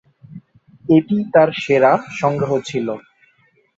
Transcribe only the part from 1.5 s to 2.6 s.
সেরা সংগ্রহ